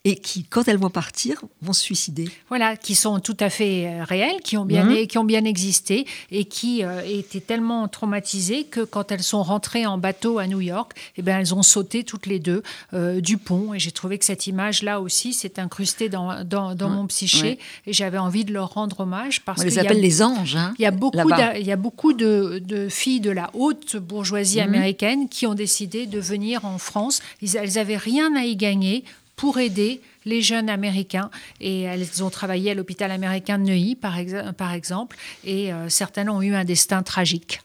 [0.05, 2.29] et qui, quand elles vont partir, vont se suicider.
[2.49, 5.07] Voilà, qui sont tout à fait euh, réelles, qui ont bien, mmh.
[5.07, 9.87] qui ont bien existé et qui euh, étaient tellement traumatisées que quand elles sont rentrées
[9.87, 13.38] en bateau à New York, eh bien, elles ont sauté toutes les deux euh, du
[13.38, 13.75] pont.
[13.75, 17.93] Et j'ai trouvé que cette image-là aussi s'est incrustée dans, dans, dans mon psyché et
[17.93, 19.43] j'avais envie de leur rendre hommage.
[19.43, 20.57] Parce On les appelle les anges.
[20.57, 23.97] Hein, il y a beaucoup, il y a beaucoup de, de, filles de la haute
[23.97, 24.65] bourgeoisie mmh.
[24.65, 27.23] américaine qui ont décidé de venir en France.
[27.41, 29.05] Elles n'avaient rien à y gagner
[29.43, 31.29] pour aider les jeunes Américains.
[31.61, 36.41] Et elles ont travaillé à l'hôpital américain de Neuilly, par, exemple, et euh, certaines ont
[36.43, 37.61] eu un destin tragique.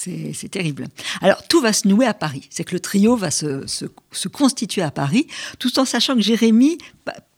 [0.00, 0.86] C'est terrible.
[1.20, 2.46] Alors, tout va se nouer à Paris.
[2.50, 5.26] C'est que le trio va se, se, constituer à Paris,
[5.58, 6.78] tout en sachant que Jérémy,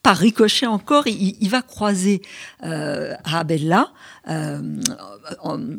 [0.03, 2.21] par ricochet encore, il, va croiser
[2.63, 3.93] euh, Arabella
[4.29, 4.61] euh,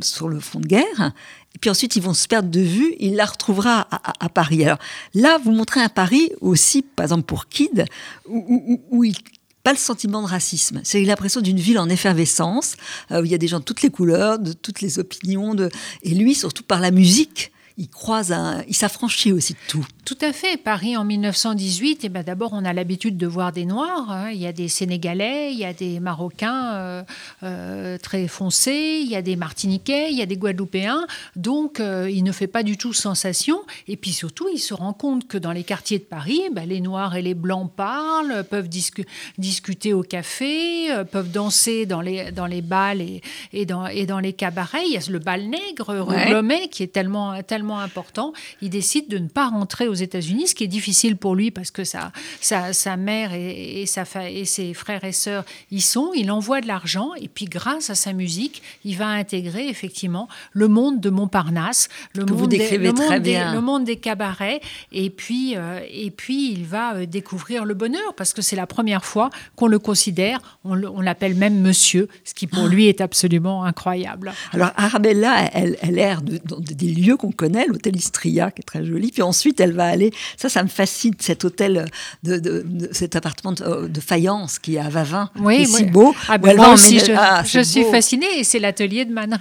[0.01, 1.13] sur le front de guerre.
[1.53, 2.95] Et puis ensuite, ils vont se perdre de vue.
[2.99, 4.65] Il la retrouvera à, Paris.
[4.65, 4.79] Alors
[5.13, 7.85] là, vous montrez un Paris aussi, par exemple pour Kid,
[8.27, 9.15] où, où, il
[9.63, 10.81] pas le sentiment de racisme.
[10.83, 12.75] C'est l'impression d'une ville en effervescence,
[13.11, 15.55] euh, où il y a des gens de toutes les couleurs, de toutes les opinions,
[15.55, 15.69] de...
[16.03, 19.85] et lui, surtout par la musique, il croise, un, il s'affranchit aussi de tout.
[20.05, 20.57] Tout à fait.
[20.57, 24.11] Paris en 1918, et eh ben d'abord, on a l'habitude de voir des Noirs.
[24.11, 24.29] Hein.
[24.29, 27.03] Il y a des Sénégalais, il y a des Marocains euh,
[27.41, 31.07] euh, très foncés, il y a des Martiniquais, il y a des Guadeloupéens.
[31.35, 33.61] Donc, euh, il ne fait pas du tout sensation.
[33.87, 36.81] Et puis surtout, il se rend compte que dans les quartiers de Paris, ben, les
[36.81, 42.61] Noirs et les Blancs parlent, peuvent discuter au café, peuvent danser dans les, dans les
[42.61, 44.83] bals et, et, dans, et dans les cabarets.
[44.85, 48.33] Il y a le bal nègre, rue qui est tellement, tellement important.
[48.61, 51.71] Il décide de ne pas rentrer aux États-Unis, ce qui est difficile pour lui parce
[51.71, 56.11] que sa, sa, mère et, sa et ses frères et sœurs y sont.
[56.15, 60.67] Il envoie de l'argent et puis grâce à sa musique, il va intégrer effectivement le
[60.67, 65.55] monde de Montparnasse, le, monde, des, le, monde, des, le monde des cabarets et puis,
[65.55, 69.29] euh, et puis il va euh, découvrir le bonheur parce que c'est la première fois
[69.55, 72.69] qu'on le considère, on l'appelle même monsieur, ce qui pour ah.
[72.69, 74.33] lui est absolument incroyable.
[74.51, 78.85] Alors Arabella, elle, elle erre dans des lieux qu'on connaît, l'hôtel Istria qui est très
[78.85, 80.11] joli, puis ensuite elle va aller.
[80.37, 81.85] Ça, ça me fascine, cet hôtel,
[82.23, 86.13] de, cet appartement de, faïence qui est à Vavin, oui, qui est si beau.
[86.27, 89.37] Ah, ben moi aussi, je, ah, suis fascinée et c'est l'atelier de Man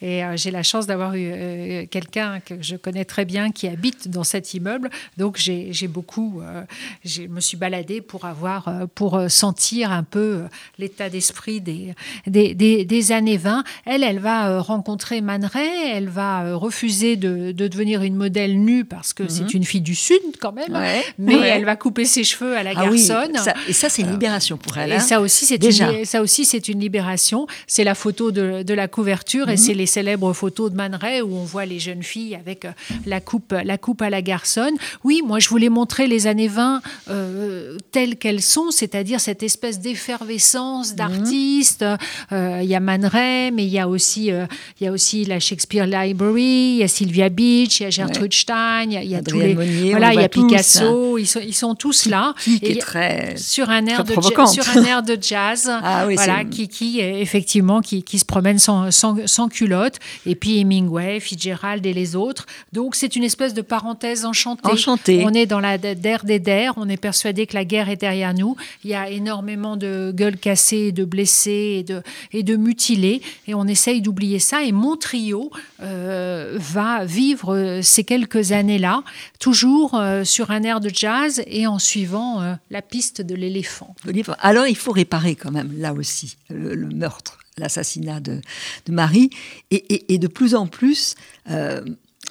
[0.00, 3.68] Et euh, j'ai la chance d'avoir eu euh, quelqu'un que je connais très bien qui
[3.68, 4.90] habite dans cet immeuble.
[5.16, 6.62] Donc j'ai beaucoup, euh,
[7.04, 10.42] je me suis baladée pour avoir, pour sentir un peu
[10.78, 11.94] l'état d'esprit des
[12.26, 13.64] des, des, années 20.
[13.84, 19.12] Elle, elle va rencontrer Man elle va refuser de, de, devenir une modèle nue parce
[19.12, 19.50] que c'est mhm.
[19.54, 20.76] une fille du Sud quand même,
[21.18, 23.36] mais elle va couper ses cheveux à la ah garçonne.
[23.68, 24.92] et ça, c'est une libération pour elle.
[24.92, 25.00] Et hein.
[25.00, 27.46] ça aussi, c'est Une, ça aussi, c'est une libération.
[27.66, 29.56] C'est la photo de, de la couverture et mhm.
[29.56, 32.72] c'est les célèbres photos de Man Ray où on voit les jeunes filles avec euh,
[33.06, 34.74] la coupe, la coupe à la garçonne.
[35.04, 39.80] Oui, moi, je voulais montrer les années 20 euh, telles qu'elles sont, c'est-à-dire cette espèce
[39.80, 40.96] d'effervescence mhm.
[40.96, 41.84] d'artistes.
[42.32, 45.24] Euh, il y a Man Ray, mais il y a aussi, il y a aussi
[45.24, 49.14] la Shakespeare Library, il y a Sylvia Beach, il y a Gertrude Stein, il y
[49.16, 49.54] a, tous les
[49.90, 52.34] voilà, il y a Picasso, ils, sont, ils sont tous là.
[52.42, 55.70] Qui, est très sur un air de sur un air de jazz.
[55.82, 59.96] ah, oui, voilà, qui, qui effectivement qui, qui, se promène sans, sans, sans, culotte.
[60.26, 62.46] Et puis Hemingway, Fitzgerald et les autres.
[62.72, 64.70] Donc c'est une espèce de parenthèse enchantée.
[64.70, 65.22] Enchantée.
[65.24, 66.74] On est dans la der des der.
[66.76, 68.56] On est persuadé que la guerre est derrière nous.
[68.84, 72.02] Il y a énormément de gueules cassées, de blessés et de,
[72.32, 73.20] et de mutilés.
[73.48, 74.62] Et on essaye d'oublier ça.
[74.62, 75.50] Et mon trio
[75.82, 79.02] euh, va vivre revivre ces quelques années-là,
[79.38, 83.94] toujours sur un air de jazz et en suivant la piste de l'éléphant.
[84.40, 88.40] Alors il faut réparer quand même là aussi le, meurtre, l'assassinat de,
[88.88, 89.30] Marie,
[89.70, 91.14] et, de plus en plus.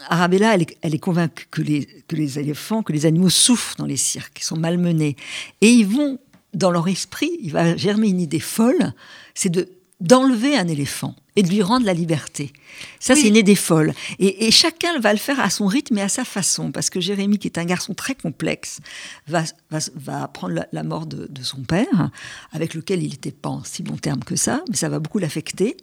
[0.09, 4.45] Arabella, elle est, convaincue que les, éléphants, que les animaux souffrent dans les cirques, ils
[4.45, 5.15] sont malmenés.
[5.61, 6.19] Et ils vont,
[6.53, 8.93] dans leur esprit, il va germer une idée folle,
[9.33, 12.51] c'est de d'enlever un éléphant et de lui rendre la liberté.
[12.99, 13.93] Ça, c'est une idée folle.
[14.19, 17.37] Et, chacun va le faire à son rythme et à sa façon, parce que Jérémie,
[17.37, 18.79] qui est un garçon très complexe,
[19.27, 22.09] va, va, va prendre la, mort de, de, son père,
[22.51, 25.19] avec lequel il n'était pas en si bon terme que ça, mais ça va beaucoup
[25.19, 25.77] l'affecter.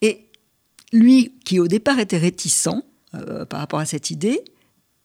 [0.00, 0.26] Et
[0.92, 2.68] lui, qui au départ était réticent,
[3.14, 4.42] euh, par rapport à cette idée,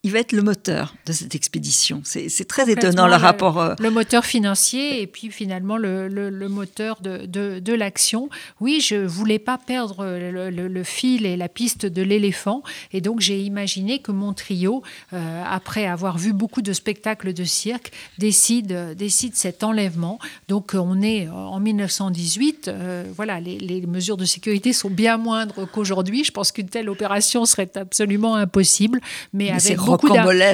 [0.03, 2.01] il va être le moteur de cette expédition.
[2.03, 3.59] C'est très étonnant le, rapport.
[3.59, 8.27] Euh, le moteur financier et puis finalement le, le, moteur de, de, de l'action.
[8.59, 13.41] Oui, je voulais pas perdre le, fil et la piste de l'éléphant et donc j'ai
[13.41, 14.81] imaginé que mon trio,
[15.13, 20.17] euh, après avoir vu beaucoup de spectacles de cirque, décide, décide cet enlèvement.
[20.47, 22.71] Donc on est en 1918.
[23.15, 26.23] voilà, les, les, mesures de sécurité sont bien moindres qu'aujourd'hui.
[26.23, 28.99] Je pense qu'une telle opération serait absolument impossible,
[29.33, 30.13] mais, mais avec beaucoup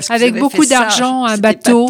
[0.10, 1.88] avec beaucoup d'argent, un bateau,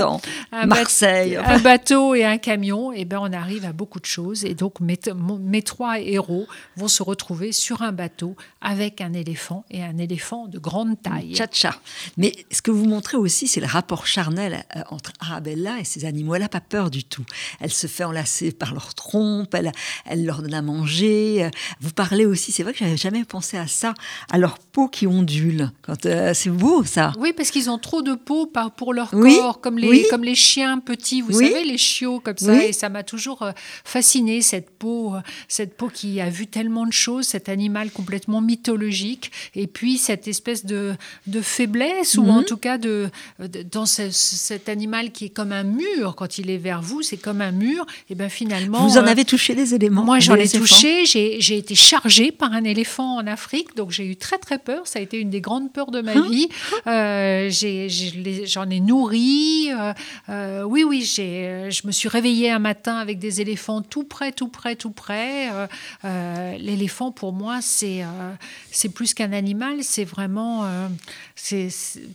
[0.52, 4.46] un Marseille, un bateau et un camion, et ben on arrive à beaucoup de choses.
[4.46, 5.00] Et donc mes,
[5.40, 10.48] mes trois héros vont se retrouver sur un bateau avec un éléphant et un éléphant
[10.48, 11.34] de grande taille.
[11.34, 11.76] Tcha-tcha.
[12.18, 16.06] Mais ce que vous montrez aussi, c'est le rapport charnel euh, entre Arabella et ses
[16.06, 16.36] animaux.
[16.36, 17.26] Elle n'a pas peur du tout.
[17.60, 19.72] Elle se fait enlacer par leur trompe, elle,
[20.06, 21.50] elle leur donne à manger.
[21.80, 23.94] Vous parlez aussi, c'est vrai que j'avais jamais pensé à ça,
[24.32, 25.72] à leur peau qui ondule.
[25.82, 27.14] Quand euh, c'est beau ça.
[27.20, 30.80] Oui, parce qu'ils ont trop de peau pour leur corps, comme les, comme les chiens
[30.80, 32.66] petits, vous savez, les chiots comme ça.
[32.66, 33.52] Et ça m'a toujours euh,
[33.86, 38.42] fasciné, cette peau, euh, cette peau qui a vu tellement de choses, cet animal complètement
[38.42, 40.96] mythologique, et puis cette espèce de,
[41.28, 42.46] de faiblesse, ou en mhm.
[42.46, 43.10] tout cas de,
[43.72, 47.42] dans cet animal qui est comme un mur, quand il est vers vous, c'est comme
[47.42, 48.88] un mur, et bien finalement...
[48.88, 52.52] Vous en euh, avez touché des éléments Moi, j'en ai touché, j'ai été chargée par
[52.54, 55.42] un éléphant en Afrique, donc j'ai eu très très peur, ça a été une des
[55.42, 56.50] grandes peurs de ma hein vie.
[56.88, 59.70] Euh, j'en ai, nourri.
[59.72, 59.94] Euh,
[60.30, 64.48] euh, oui, oui, je me suis réveillée un matin avec des éléphants tout près, tout
[64.48, 65.50] près, tout près.
[66.04, 68.04] L'éléphant, pour moi, c'est
[68.72, 70.66] c'est plus qu'un animal, c'est vraiment,
[71.36, 71.70] c'est,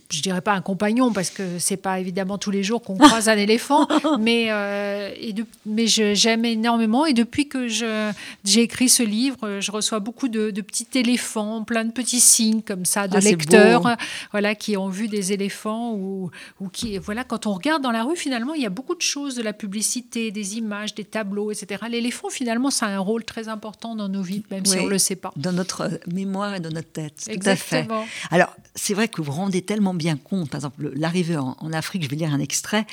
[0.09, 3.29] je dirais pas un compagnon, parce que c'est pas évidemment tous les jours qu'on croise
[3.29, 3.87] un éléphant,
[4.19, 7.05] mais, et mais j'aime énormément.
[7.05, 11.91] Et depuis que j'ai écrit ce livre, je reçois beaucoup de, petits éléphants, plein de
[11.91, 13.97] petits signes comme ça, de ah, lecteurs,
[14.31, 18.03] voilà, qui ont vu des éléphants ou, ou qui, voilà, quand on regarde dans la
[18.03, 21.51] rue, finalement, il y a beaucoup de choses, de la publicité, des images, des tableaux,
[21.51, 21.83] etc.
[21.89, 24.89] L'éléphant, finalement, ça a un rôle très important dans nos vies, même si on ne
[24.89, 25.31] le sait pas.
[25.35, 27.25] Dans notre mémoire et dans notre tête.
[27.27, 27.83] Exactement.
[27.83, 28.35] Tout à fait.
[28.35, 32.03] Alors, c'est vrai que vous vous rendez tellement bien compte, par exemple, l'arrivée en, Afrique,
[32.03, 32.85] je vais lire un extrait,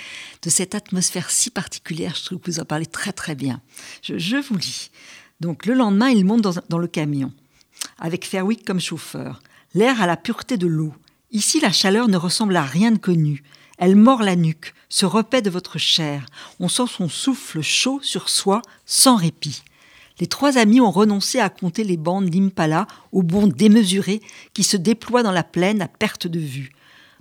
[0.42, 3.61] de cette atmosphère si particulière, je trouve que vous en parlez très très bien.
[4.03, 4.90] Je, vous lis.
[5.40, 7.33] Donc, le lendemain, il monte dans, dans le camion,
[7.99, 9.42] avec Fairwick comme chauffeur.
[9.75, 10.94] L'air a la pureté de l'eau.
[11.33, 13.45] Ici, la chaleur ne ressemble à rien de connu.
[13.79, 16.27] Elle mord la nuque, se repaît de votre chair.
[16.59, 19.62] On sent son souffle chaud sur soi, sans répit.
[20.19, 24.21] Les trois amis ont renoncé à compter les bandes d'impala au bond démesuré
[24.55, 26.73] qui se déploient dans la plaine à perte de vue.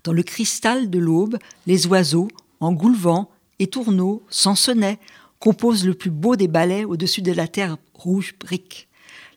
[0.03, 2.29] Dans le cristal de l'aube, les oiseaux,
[2.61, 4.99] engoulevants, étourneaux, sansonnets,
[5.37, 8.88] composent le plus beau des ballets au-dessus de la terre rouge brique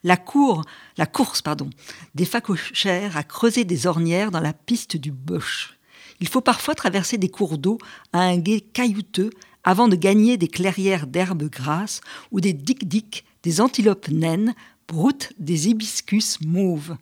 [0.05, 0.65] la, cour,
[0.97, 1.71] la course pardon,
[2.15, 5.79] des facochères à creuser des ornières dans la piste du Bosch.
[6.21, 7.79] Il faut parfois traverser des cours d'eau
[8.13, 9.31] à un guet caillouteux
[9.65, 14.55] avant de gagner des clairières d'herbes grasses ou des dic-dic, des antilopes naines,
[14.89, 16.97] broutes des hibiscus mauves.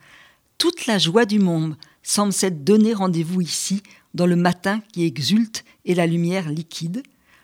[0.58, 3.82] Toute la joie du monde semble s'être donné rendez-vous ici,
[4.14, 7.02] dans le matin qui exulte et la lumière liquide.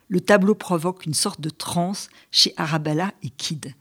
[0.09, 3.75] Le tableau provoque une sorte de transe chez Arabella et Kidd.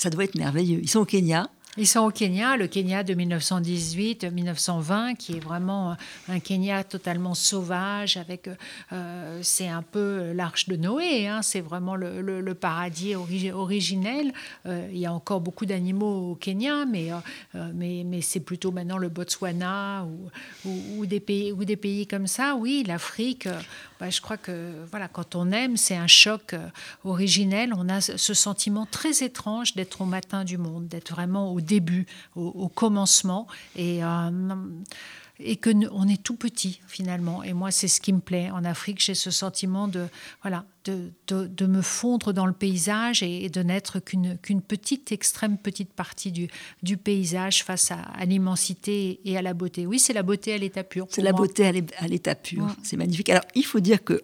[0.00, 0.80] Ça doit être merveilleux.
[0.80, 1.50] Ils sont au Kenya.
[1.76, 5.96] Ils sont au Kenya, le Kenya de 1918-1920, qui est vraiment
[6.28, 8.50] un Kenya totalement sauvage, avec
[8.92, 14.32] euh, c'est un peu l'arche de Noé, hein, c'est vraiment le, paradis originel.
[14.66, 18.72] Euh, il y a encore beaucoup d'animaux au Kenya, mais, euh, mais, mais c'est plutôt
[18.72, 20.08] maintenant le Botswana
[20.64, 22.56] ou, ou, des pays, ou des pays comme ça.
[22.56, 23.48] Oui, l'Afrique,
[24.00, 26.56] bah, je crois que voilà, quand on aime, c'est un choc
[27.04, 27.72] originel.
[27.76, 31.62] On a ce sentiment très étrange d'être au matin du monde, d'être vraiment au au
[31.62, 33.46] début, au, commencement.
[33.76, 34.02] Et
[35.42, 37.42] et que on est tout petit finalement.
[37.42, 39.00] Et moi, c'est ce qui me plaît en Afrique.
[39.00, 40.06] J'ai ce sentiment de
[40.42, 45.58] voilà de, de, me fondre dans le paysage et, de n'être qu'une qu'une petite, extrême
[45.58, 46.48] petite partie du,
[46.82, 49.86] du paysage face à, l'immensité et à la beauté.
[49.86, 51.06] Oui, c'est la beauté à l'état pur.
[51.10, 51.66] C'est la beauté
[51.98, 52.66] à l'état pur.
[52.82, 53.28] C'est magnifique.
[53.28, 54.22] Alors, il faut dire que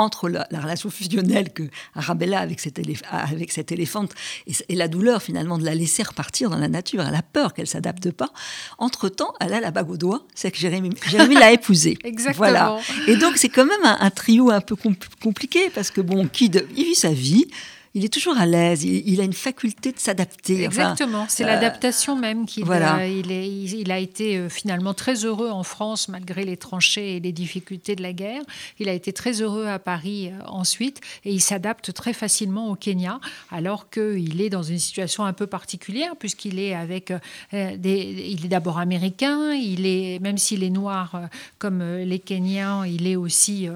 [0.00, 4.12] entre la, relation fusionnelle que Arabella avec cet, avec cette éléphante
[4.46, 7.66] et, la douleur finalement de la laisser repartir dans la nature, elle a peur qu'elle
[7.66, 8.30] s'adapte pas.
[8.78, 11.98] Entre-temps, elle a la bague au doigt, c'est que Jérémy, Jérémy l'a épousée.
[12.04, 12.36] Exactement.
[12.38, 12.78] Voilà.
[13.06, 14.76] Et donc c'est quand même un, trio un peu
[15.22, 17.46] compliqué parce que bon, Kid, il vit sa vie,
[17.94, 20.62] il est toujours à l'aise, il, a une faculté de s'adapter.
[20.62, 23.04] Exactement, c'est l'adaptation même qu'il voilà.
[23.08, 27.20] il, est, il, a été euh, finalement très heureux en France malgré les tranchées et
[27.20, 28.42] les difficultés de la guerre.
[28.78, 32.76] Il a été très heureux à Paris euh, ensuite et il s'adapte très facilement au
[32.76, 33.18] Kenya
[33.50, 38.44] alors qu'il est dans une situation un peu particulière puisqu'il est avec euh, des, il
[38.44, 41.22] est d'abord américain, il est même s'il est noir
[41.58, 43.68] comme les Kenyans, il est aussi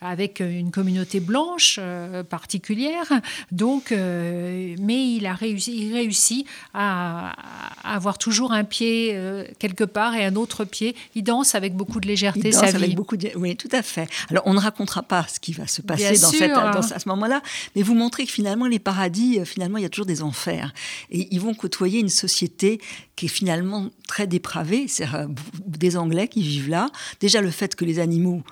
[0.00, 1.78] avec une communauté blanche
[2.28, 3.06] particulière.
[3.60, 7.34] Donc, euh, mais il a réussi, il réussit à,
[7.84, 10.96] avoir toujours un pied euh, quelque part et un autre pied.
[11.14, 13.28] Il danse avec beaucoup de légèreté il danse Avec beaucoup de...
[13.36, 14.08] Oui, tout à fait.
[14.30, 17.42] Alors, on ne racontera pas ce qui va se passer dans, cette, à ce moment-là,
[17.76, 20.72] mais vous montrez que finalement, les paradis, euh, finalement, il y a toujours des enfers.
[21.10, 22.80] Et ils vont côtoyer une société
[23.14, 24.86] qui est finalement très dépravée.
[24.88, 25.06] C'est
[25.66, 26.88] des Anglais qui vivent là.
[27.20, 28.42] Déjà, le fait que les animaux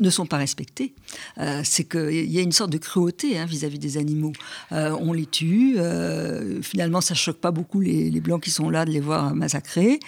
[0.00, 0.94] ne sont pas respectés.
[1.38, 4.32] Euh, c'est qu'il y a une sorte de cruauté hein, vis-à-vis des animaux.
[4.72, 8.68] Euh, on les tue, euh, finalement ça ne choque pas beaucoup les, Blancs qui sont
[8.68, 10.00] là de les voir massacrés.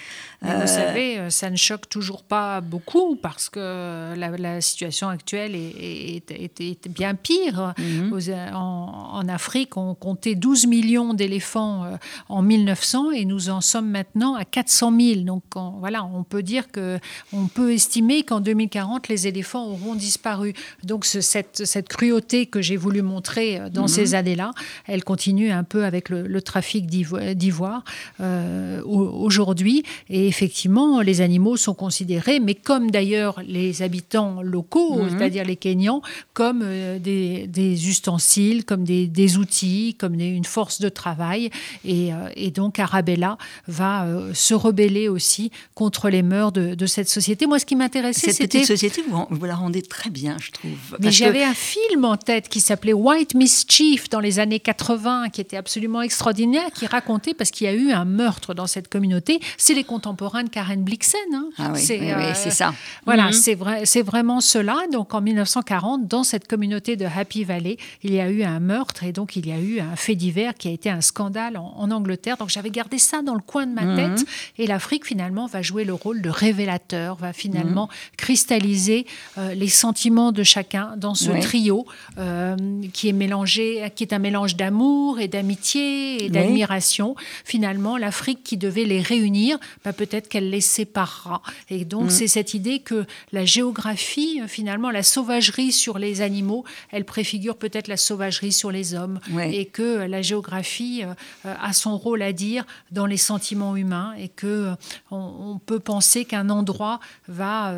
[0.42, 6.88] vous savez, ça ne choque toujours pas beaucoup parce que la, situation actuelle est, est,
[6.88, 7.72] bien pire.
[7.78, 8.12] Mhm.
[8.52, 14.44] en, Afrique, on comptait 12 millions d'éléphants en 1900 et nous en sommes maintenant à
[14.44, 15.20] 400 000.
[15.20, 15.44] Donc
[15.78, 16.98] voilà, on peut dire que
[17.32, 20.54] on peut estimer qu'en 2040 les éléphants auront disparu.
[20.84, 24.14] Donc cette, cette, cruauté que j'ai voulu montrer euh, dans ces mhm.
[24.14, 24.52] années-là,
[24.86, 27.84] elle continue un peu avec le, trafic d'ivoire
[28.20, 29.82] euh, aujourd'hui.
[30.08, 35.10] Et effectivement, les animaux sont considérés, mais comme d'ailleurs les habitants locaux, mhm.
[35.10, 41.50] c'est-à-dire les Kenyans, comme euh, des, ustensiles, comme des, outils, comme une force de travail.
[41.84, 42.10] Et,
[42.50, 47.46] donc Arabella va se rebeller aussi contre les mœurs de, cette société.
[47.46, 48.40] Moi, ce qui m'intéressait, c'était...
[48.42, 50.96] Cette petite société, vous, vous la rendez très bien, je trouve.
[51.00, 55.40] Mais j'avais un film en tête qui s'appelait White Mischief dans les années 80, qui
[55.40, 59.40] était absolument extraordinaire, qui racontait, parce qu'il y a eu un meurtre dans cette communauté,
[59.58, 61.18] c'est les contemporains de Karen Blixen.
[61.34, 61.48] Hein.
[61.58, 62.72] Ah oui, c'est euh, ça.
[63.04, 63.32] Voilà, mhm.
[63.32, 64.76] c'est vrai, c'est vraiment cela.
[64.92, 69.02] Donc en 1940, dans cette communauté de Happy Valley, il y a eu un meurtre
[69.02, 71.90] et donc il y a eu un fait divers qui a été un scandale en,
[71.90, 72.36] Angleterre.
[72.36, 73.96] Donc j'avais gardé ça dans le coin de ma mhm.
[73.96, 74.26] tête
[74.58, 78.16] et l'Afrique finalement va jouer le rôle de révélateur, va finalement mhm.
[78.16, 79.06] cristalliser
[79.40, 81.86] euh, les sentiments de chacun dans ce trio
[82.18, 82.56] euh,
[82.92, 87.14] qui est mélangé, qui est un mélange d'amour et d'amitié et d'admiration.
[87.44, 91.42] Finalement, l'Afrique qui devait les réunir, bah, peut-être qu'elle les séparera.
[91.70, 92.10] Et donc, mm.
[92.10, 97.88] c'est cette idée que la géographie, finalement, la sauvagerie sur les animaux, elle préfigure peut-être
[97.88, 102.64] la sauvagerie sur les hommes, et que la géographie euh, a son rôle à dire
[102.90, 104.74] dans les sentiments humains, et que euh,
[105.10, 107.74] on, peut penser qu'un endroit va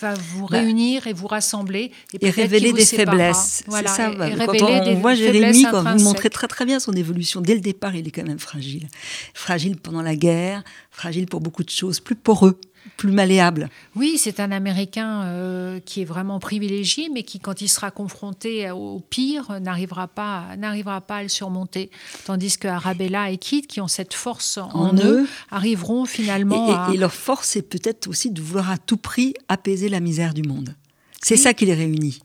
[0.00, 0.62] va vous bah,
[1.06, 1.90] et vous rassembler.
[2.20, 3.62] Et, révéler des faiblesses.
[3.68, 4.10] C'est ça.
[4.10, 7.94] quand on, voit Jérémy, quand vous montrez très très bien son évolution, dès le départ,
[7.94, 8.88] il est quand même fragile.
[9.34, 12.60] Fragile pendant la guerre, fragile pour beaucoup de choses, plus poreux
[12.98, 13.70] plus malléable.
[13.94, 18.70] Oui, c'est un Américain euh, qui est vraiment privilégié, mais qui, quand il sera confronté
[18.72, 21.90] au pire, n'arrivera pas, n'arrivera pas à le surmonter.
[22.26, 26.88] Tandis que Arabella et Kit, qui ont cette force en, eux, arriveront finalement et, à...
[26.92, 30.42] Et leur force, c'est peut-être aussi de vouloir à tout prix apaiser la misère du
[30.42, 30.74] monde.
[31.22, 32.20] C'est ça qui les réunit.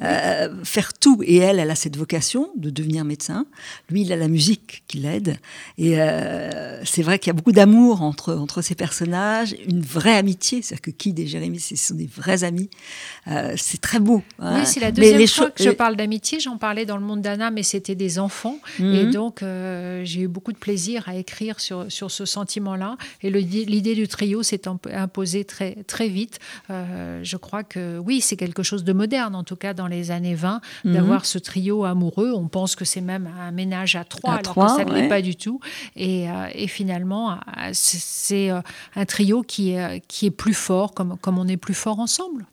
[0.00, 1.20] Euh, faire tout.
[1.24, 3.46] Et elle, elle a cette vocation de devenir médecin.
[3.90, 5.38] Lui, il a la musique qui l'aide.
[5.76, 10.16] Et euh, c'est vrai qu'il y a beaucoup d'amour entre, entre ces personnages, une vraie
[10.16, 10.62] amitié.
[10.62, 12.70] C'est-à-dire que Kid et Jérémy, ce sont des vrais amis.
[13.26, 14.22] Euh, c'est très beau.
[14.38, 14.60] Hein.
[14.60, 16.38] Oui, c'est la deuxième fois que je parle d'amitié.
[16.38, 18.58] J'en parlais dans le monde d'Anna, mais c'était des enfants.
[18.78, 18.94] Mhm.
[18.94, 22.96] Et donc, j'ai eu beaucoup de plaisir à écrire sur, sur ce sentiment-là.
[23.22, 26.38] Et l'idée du trio s'est imposée très, très vite.
[26.68, 30.34] je crois que oui, c'est quelque chose de moderne, en tout cas dans les années
[30.34, 30.92] 20, mhm.
[30.92, 32.32] d'avoir ce trio amoureux.
[32.34, 35.22] On pense que c'est même un ménage à trois, alors que ça ne l'est pas
[35.22, 35.60] du tout.
[35.96, 38.60] Et, euh, finalement, euh, c'est euh,
[38.94, 42.46] un trio qui est, qui est plus fort, comme, comme on est plus fort ensemble.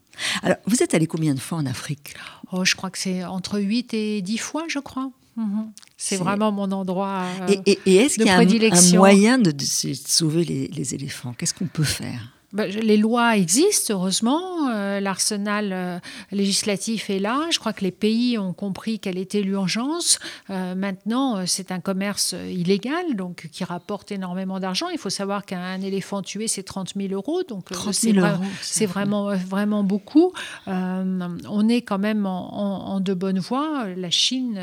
[0.43, 2.15] Alors, vous êtes allé combien de fois en Afrique?
[2.51, 5.11] Oh, Je crois que c'est entre 8 et 10 fois, je crois.
[5.35, 5.71] Mhm.
[5.97, 7.23] C'est vraiment mon endroit.
[7.41, 9.53] euh, Et, et- et est-ce qu'il y a un- moyen de,
[10.05, 11.33] sauver les, les éléphants?
[11.37, 12.31] Qu'est-ce qu'on peut faire?
[12.55, 14.69] Ben, je- les lois existent, heureusement.
[14.69, 15.99] Euh, L'arsenal euh,
[16.31, 17.47] législatif est là.
[17.51, 20.19] Je crois que les pays ont compris quelle était l'urgence.
[20.49, 24.87] Euh, maintenant, c'est un commerce illégal, donc qui rapporte énormément d'argent.
[24.89, 27.43] Il faut savoir qu'un éléphant tué, c'est 30 000 euros.
[27.47, 30.31] Donc, 30 c'est 000 vra- euros, C'est c'est vraiment, vraiment beaucoup.
[30.65, 33.85] On est quand même en, en- en de bonnes voies.
[33.97, 34.57] La Chine,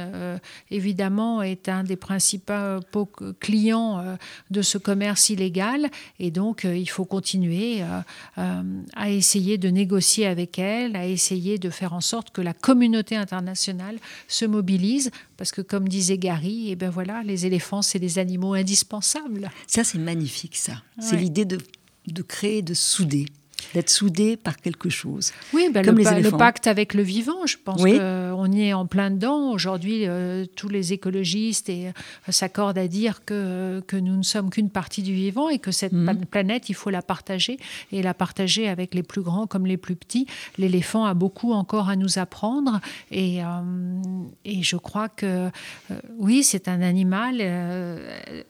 [0.70, 3.06] évidemment, est un des principaux
[3.40, 4.02] clients
[4.50, 5.90] de ce commerce illégal.
[6.18, 8.00] Et donc, il faut continuer euh,
[8.38, 8.62] euh,
[8.94, 13.16] à essayer de négocier avec elle, à essayer de faire en sorte que la communauté
[13.16, 15.10] internationale se mobilise.
[15.36, 19.50] Parce que, comme disait Gary, eh ben voilà, les éléphants, c'est des animaux indispensables.
[19.66, 20.82] Ça, c'est magnifique, ça.
[21.00, 21.58] C'est l'idée de,
[22.06, 23.26] de créer, de souder,
[23.74, 25.32] d'être soudé par quelque chose.
[25.52, 27.98] Oui, ben, Comme le, les pacte avec le vivant, je pense Oui.
[27.98, 29.50] qu'on y est en plein dedans.
[29.52, 31.92] Aujourd'hui, euh, tous les écologistes et, euh,
[32.32, 35.92] s'accordent à dire que, que nous ne sommes qu'une partie du vivant et que cette
[35.92, 36.24] Mhm.
[36.26, 37.58] planète, il faut la partager
[37.92, 40.26] et la partager avec les plus grands comme les plus petits.
[40.58, 43.46] L'éléphant a beaucoup encore à nous apprendre et, euh,
[44.44, 45.50] et je crois que
[46.18, 47.40] oui, c'est un animal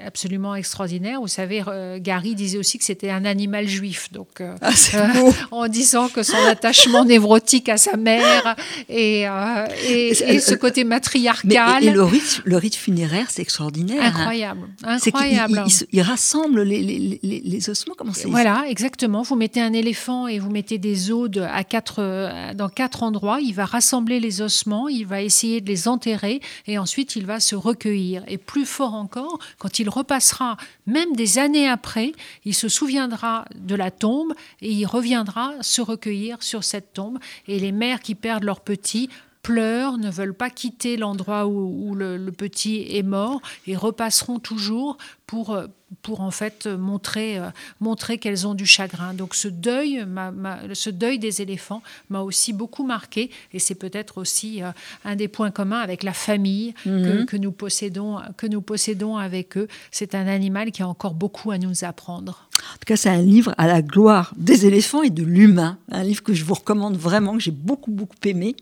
[0.04, 1.20] absolument extraordinaire.
[1.20, 1.62] Vous savez,
[2.00, 4.10] Gary disait aussi que c'était un animal juif.
[4.12, 4.70] Donc, Ah,
[5.02, 8.56] euh, en disant que son attachement névrotique à sa mère
[8.88, 11.82] et, euh, et, et ce côté Mais, matriarcal.
[11.84, 14.02] et, et le, rite, le rite funéraire, c'est extraordinaire.
[14.02, 14.12] hein.
[14.20, 15.62] Incroyable, incroyable.
[15.66, 17.94] il- il se- il rassemble les, les, les, les ossements.
[17.96, 18.28] Comment c'est?
[18.28, 19.22] Voilà, exactement.
[19.22, 23.02] Vous mettez un éléphant et vous mettez des os de- à quatre, euh, dans quatre
[23.02, 23.40] endroits.
[23.40, 27.40] Il va rassembler les ossements, il va essayer de les enterrer et ensuite il va
[27.40, 28.22] se recueillir.
[28.28, 32.12] Et plus fort encore, quand il repassera, même des années après,
[32.44, 37.18] il se souviendra de la tombe et il reviendra se recueillir sur cette tombe.
[37.48, 39.08] Et les mères qui perdent leurs petits
[39.42, 44.38] pleurent, ne veulent pas quitter l'endroit où, où le, le petit est mort et repasseront
[44.38, 45.66] toujours pour, euh,
[46.02, 47.48] pour en fait euh, montrer, euh,
[47.80, 49.14] montrer qu'elles ont du chagrin.
[49.14, 53.74] Donc ce deuil, m'a- m'a- ce deuil des éléphants m'a aussi beaucoup marqué et c'est
[53.74, 54.70] peut-être aussi euh,
[55.04, 59.56] un des points communs avec la famille que, que nous possédons, que nous possédons avec
[59.56, 59.66] eux.
[59.90, 62.48] C'est un animal qui a encore beaucoup à nous apprendre.
[62.70, 65.78] En tout cas, c'est un livre à la gloire des éléphants et de l'humain.
[65.90, 68.54] Un livre que je vous recommande vraiment, que j'ai beaucoup, beaucoup aimé.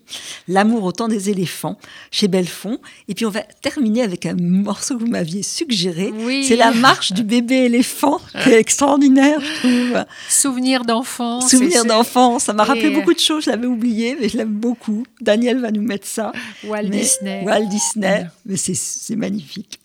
[0.47, 1.77] L'amour au temps des éléphants,
[2.11, 2.79] chez Belfond.
[3.07, 6.11] Et puis, on va terminer avec un morceau que vous m'aviez suggéré.
[6.13, 6.43] Oui.
[6.47, 10.05] C'est la marche du bébé éléphant, qui est extraordinaire, je trouve.
[10.29, 11.49] Souvenir d'enfance.
[11.49, 12.43] Souvenir d'enfance.
[12.45, 13.45] Ça m'a rappelé Et- beaucoup de choses.
[13.45, 15.05] Je l'avais oublié, mais je l'aime beaucoup.
[15.21, 16.31] Daniel va nous mettre ça.
[16.63, 17.43] Walt Mais- Disney.
[17.45, 18.27] Walt Disney.
[18.45, 19.79] Mais c'est- magnifique.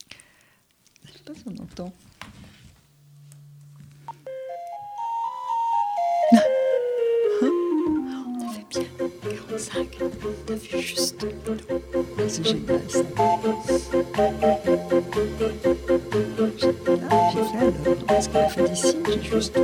[1.04, 1.92] Je sais pas si on entend.
[9.58, 9.98] cinq.
[10.46, 11.26] T'as vu juste
[12.28, 12.98] C'est génial ça.
[16.58, 19.58] J'ai fait alors, parce qu'on a fait d'ici, j'ai juste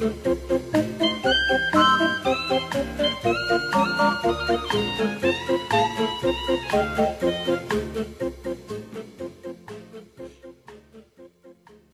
[4.34, 4.72] Thank
[7.74, 7.81] you.